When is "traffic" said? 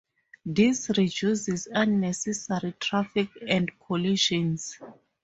2.79-3.29